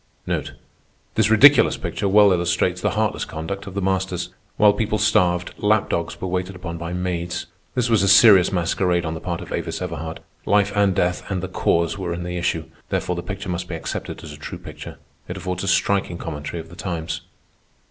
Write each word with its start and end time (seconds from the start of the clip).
This 1.13 1.29
ridiculous 1.29 1.77
picture 1.77 2.09
well 2.09 2.31
illustrates 2.33 2.81
the 2.81 2.89
heartless 2.97 3.23
conduct 3.23 3.67
of 3.67 3.75
the 3.75 3.83
masters. 3.83 4.29
While 4.57 4.73
people 4.73 4.97
starved, 4.97 5.53
lap 5.59 5.89
dogs 5.91 6.19
were 6.19 6.27
waited 6.27 6.55
upon 6.55 6.79
by 6.79 6.91
maids. 6.91 7.45
This 7.75 7.87
was 7.87 8.01
a 8.01 8.07
serious 8.07 8.51
masquerade 8.51 9.05
on 9.05 9.13
the 9.13 9.21
part 9.21 9.41
of 9.41 9.53
Avis 9.53 9.79
Everhard. 9.79 10.19
Life 10.43 10.75
and 10.75 10.95
death 10.95 11.29
and 11.29 11.43
the 11.43 11.47
Cause 11.47 11.99
were 11.99 12.15
in 12.15 12.23
the 12.23 12.37
issue; 12.37 12.65
therefore 12.89 13.15
the 13.15 13.21
picture 13.21 13.47
must 13.49 13.67
be 13.67 13.75
accepted 13.75 14.23
as 14.23 14.31
a 14.33 14.37
true 14.37 14.57
picture. 14.57 14.97
It 15.27 15.37
affords 15.37 15.63
a 15.63 15.67
striking 15.67 16.17
commentary 16.17 16.59
of 16.59 16.69
the 16.69 16.75
times. 16.75 17.21